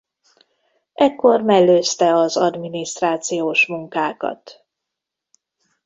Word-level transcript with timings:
Ekkor 0.93 1.41
mellőzte 1.41 2.13
az 2.15 2.37
adminisztrációs 2.37 3.65
munkákat. 3.67 4.65